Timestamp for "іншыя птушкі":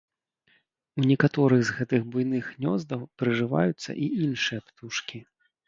4.27-5.19